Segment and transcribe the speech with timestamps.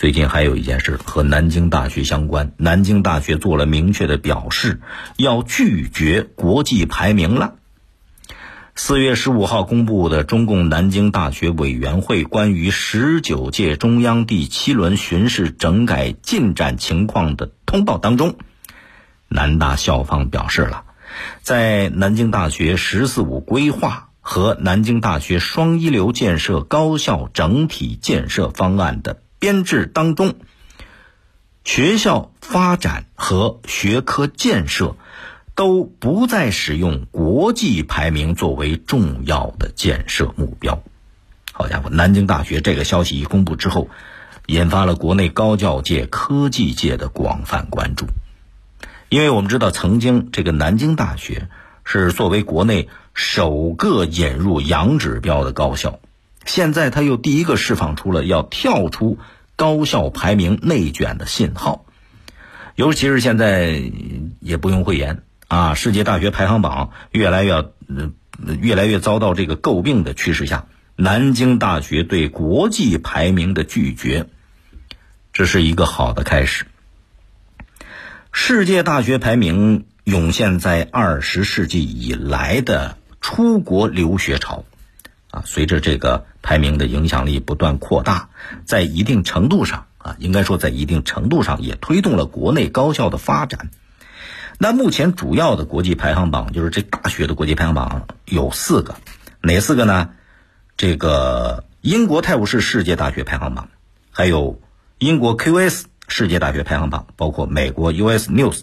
[0.00, 4.80] 最近还有一件事和南京大学相关，南京大学做了明确的表示，
[5.18, 7.56] 要拒绝国际排名了。
[8.74, 18.36] 四月十五号公布的中共南京大学委员会关于十九届中央第七轮巡视整改进展情况的通报当中，
[19.28, 20.84] 南大校方表示了，
[21.42, 29.20] 在南京大学“十四五”规划和南京大学双一流建设高校整体建设方案的。
[29.40, 30.34] 编制当中，
[31.64, 34.96] 学校发展和学科建设
[35.54, 40.82] 都不再使用国际排名作为重要的建设目标。
[41.52, 43.88] 好家伙，南京大学这个消息一公布之后，
[44.44, 48.06] 引发了国内高教界、科技界的广泛关注。
[49.08, 51.48] 因为我们知道，曾经这个南京大学
[51.84, 55.98] 是作为国内首个引入洋指标的高校。
[56.44, 59.18] 现在他又第一个释放出了要跳出
[59.56, 61.84] 高校排名内卷的信号，
[62.74, 63.82] 尤其是现在
[64.40, 67.72] 也不用讳言啊，世界大学排行榜越来越
[68.60, 70.66] 越来越遭到这个诟病的趋势下，
[70.96, 74.26] 南京大学对国际排名的拒绝，
[75.32, 76.66] 这是一个好的开始。
[78.32, 84.64] 世界大学排名涌现在二十世纪以来的出国留学潮。
[85.30, 88.30] 啊，随着这个排名的影响力不断扩大，
[88.64, 93.70] 在一定程度上啊，应该说在一定程度上也推动了国内高校的发展。
[94.58, 98.96] 那目前主要的国际排行榜，就是这大学的国际排行榜有四个，
[99.40, 100.10] 哪四个呢？
[100.76, 103.68] 这个英国泰晤士世界大学排行榜，
[104.10, 104.60] 还有
[104.98, 108.60] 英国 QS 世界大学排行榜，包括美国 US News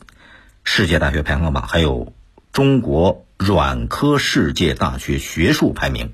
[0.64, 2.14] 世界大学排行榜，还有
[2.52, 6.14] 中国软科世界大学学术排名。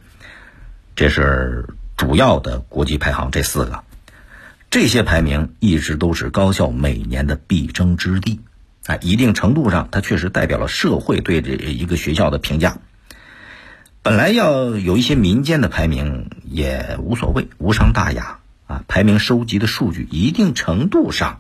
[0.96, 1.66] 这是
[1.98, 3.84] 主要的国际排行，这四个，
[4.70, 8.40] 这些排名一直都是高校每年的必争之地。
[8.86, 12.78] 哎，一定程度上，它确实代表了社会对这一个学校的评价。
[14.02, 18.84] 本来要有一些民间的排名也无所谓，无伤大雅啊。
[18.90, 21.40] 排名收集的数据，一定程度上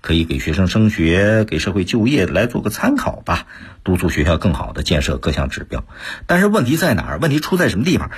[0.00, 3.48] 可以给学生升学、给社会就业来做个参考吧，
[3.82, 5.84] 督促学校更好的建设各项指标。
[6.26, 7.18] 但是问题在哪儿？
[7.18, 8.12] 问题出在什么地方？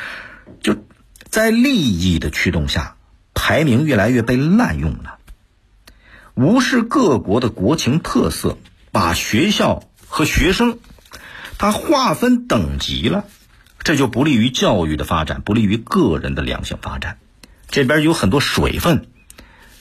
[0.61, 0.77] 就
[1.29, 2.97] 在利益的驱动下，
[3.35, 5.19] 排名越来越被滥用了，
[6.35, 8.59] 无视各国的国情特色，
[8.93, 10.79] 把学校和学生
[11.59, 13.25] 他划分等级了，
[13.81, 17.19] 这就不利于教育的发展，不利于个人的良性发展。
[17.69, 19.09] 这边有很多水分，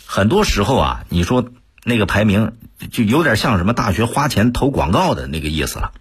[0.06, 1.50] 很多时候啊，你说
[1.84, 2.58] 那个排名
[2.92, 5.94] 就有点像什么大学花钱投广告的那个意思了。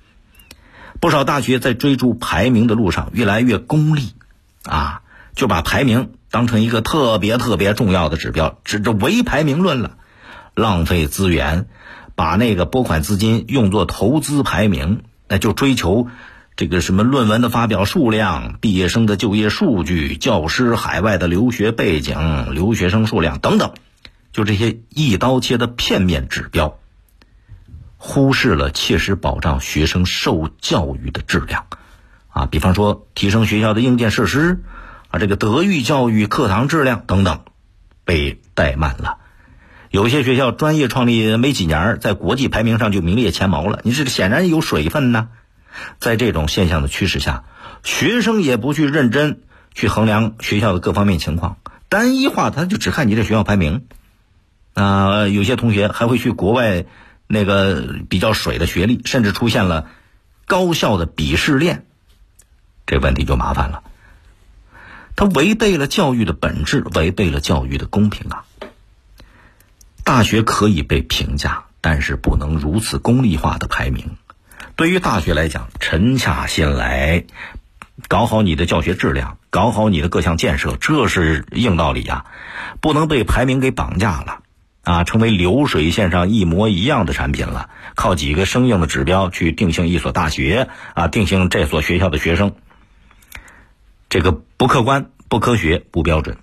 [0.98, 4.14] 不少大学在追逐排名的路上越来越功利。
[4.66, 5.00] 啊，
[5.34, 9.96] 就把排名当成一个特别特别重要的指标，指着唯排名论了，
[10.54, 11.66] 浪费资源，
[12.14, 16.08] 把那个拨款资金用作投资排名，那就追求
[16.56, 23.72] 这个什么论文的发表数量、毕业生的就业数据、教师海外的留学背景、留学生数量等等，
[24.32, 26.78] 就这些一刀切的片面指标，
[27.96, 31.66] 忽视了切实保障学生受教育的质量。
[32.36, 34.60] 啊，比方说提升学校的硬件设施，
[35.08, 37.40] 啊，这个德育教育课堂质量等等，
[38.04, 39.16] 被怠慢了。
[39.90, 43.80] 有些学校专业创立没几年，在国际排名上就名列前茅了。
[43.84, 45.28] 你这显然有水分呢。
[45.98, 47.44] 在这种现象的驱使下，
[47.82, 49.40] 学生也不去认真
[49.72, 51.56] 去衡量学校的各方面情况，
[51.88, 53.86] 单一化，他就只看你这学校排名。
[54.74, 56.84] 啊，有些同学还会去国外
[57.26, 59.86] 那个比较水的学历，甚至出现了
[60.44, 61.85] 高校的鄙视链。
[62.86, 63.82] 这问题就麻烦了，
[65.16, 68.44] 它违背了教育的本质，违背了教育的公平啊！
[70.04, 74.16] 大学可以被评价，但是不能如此功利化的排名。
[74.76, 77.24] 对于大学来讲，沉下心来，
[78.06, 82.26] 搞好你的教学质量，搞好你的各项建设，这是硬道理呀！
[82.80, 84.42] 不能被排名给绑架了
[84.84, 92.54] 啊，成为流水线上一模一样的产品了，靠几个生硬的指标去定性一所大学啊，定性这所学校的学生。
[94.16, 96.38] 这个不客观、不科学、不标准。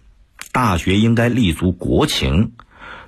[0.52, 2.52] 大学应该立足国情，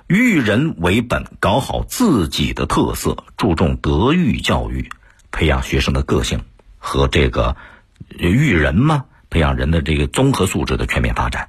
[0.08, 4.90] 育人为本，搞好自己的特色，注重德育教育，
[5.30, 6.42] 培养学生的个性
[6.78, 7.56] 和这个
[8.18, 11.48] 育人嘛，培养人的这个综合素质的全面发展。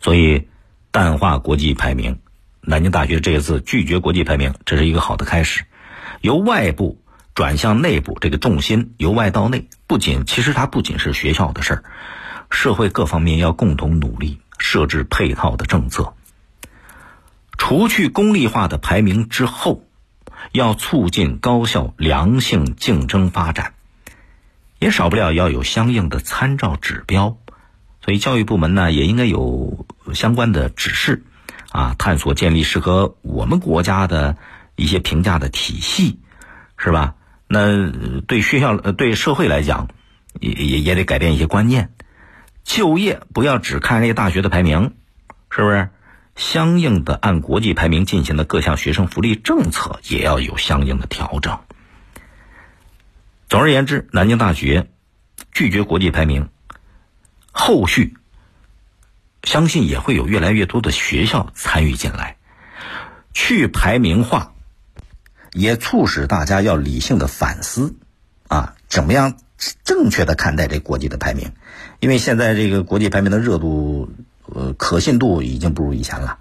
[0.00, 0.46] 所以，
[0.92, 2.20] 淡化国际排名，
[2.60, 5.64] 南京大学这一次拒绝国际排名，这是一个好的开始，
[6.20, 7.02] 由外部。
[7.38, 11.84] 转向内部，这个重心由外到内，不仅其实它不仅是学校的事儿，
[12.50, 16.14] 社会各方面要共同努力，设置配套的政策。
[17.56, 19.84] 除去功利化的排名之后，
[20.50, 23.74] 要促进高校良性竞争发展，
[24.80, 27.38] 也少不了要有相应的参照指标。
[28.04, 31.22] 所以教育部门呢，也应该有相关的指示，
[31.70, 34.36] 啊，探索建立适合我们国家的
[34.74, 36.18] 一些评价的体系，
[36.76, 37.14] 是吧？
[37.48, 37.90] 那
[38.20, 39.88] 对学校、呃对社会来讲，
[40.38, 41.92] 也也也得改变一些观念。
[42.62, 44.94] 就业不要只看这个大学的排名，
[45.50, 45.88] 是不是？
[46.36, 51.58] 相应的按国际排名进行的各项学生福利政策也要有相应的调整。
[53.48, 54.88] 总而言之，南京大学
[55.50, 56.48] 拒绝国际排名。
[57.50, 58.14] 后续，
[59.42, 62.36] 相信也会有越来越多的学校参与进来，
[63.32, 64.52] 去排名化，
[65.52, 67.94] 也促使大家要理性的反思，
[68.48, 69.34] 啊，怎么样
[69.84, 71.52] 正确的看待这国际的排名？
[72.00, 74.08] 因为现在这个国际排名的热度，
[74.46, 76.38] 呃，可信度已经不如以前了。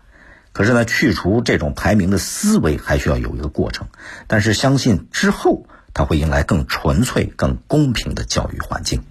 [0.54, 3.88] 可是呢，去除这种排名的思维还需要有一个过程，
[4.28, 9.04] 但是相信之后它会迎来更纯粹、更公平的教育环境。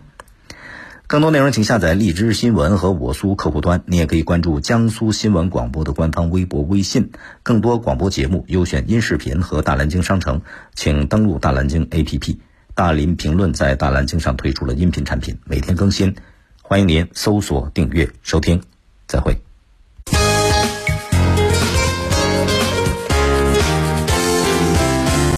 [1.09, 3.85] 更多内容，请下载荔枝新闻和我苏客户端。
[3.87, 7.13] 你也可以关注江苏新闻广播的官方微博、微信。
[7.45, 10.43] 更多广播节目、优选音视频和大蓝鲸商城，
[10.75, 12.39] 请登录大蓝鲸 APP。
[12.75, 16.17] 大林评论在大蓝鲸上推出了音频产品，每天更新，
[16.61, 18.61] 欢迎您搜索订阅收听。
[19.07, 19.46] 再会。